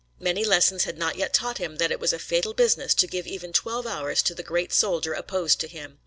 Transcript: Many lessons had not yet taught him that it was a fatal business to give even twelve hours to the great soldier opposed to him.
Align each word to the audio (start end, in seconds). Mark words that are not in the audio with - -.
Many 0.19 0.43
lessons 0.43 0.85
had 0.85 0.97
not 0.97 1.15
yet 1.15 1.31
taught 1.31 1.59
him 1.59 1.75
that 1.75 1.91
it 1.91 1.99
was 1.99 2.11
a 2.11 2.17
fatal 2.17 2.55
business 2.55 2.95
to 2.95 3.05
give 3.05 3.27
even 3.27 3.53
twelve 3.53 3.85
hours 3.85 4.23
to 4.23 4.33
the 4.33 4.41
great 4.41 4.73
soldier 4.73 5.13
opposed 5.13 5.59
to 5.59 5.67
him. 5.67 5.99